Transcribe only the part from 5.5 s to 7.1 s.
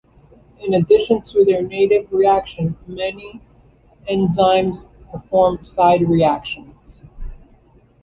side reactions.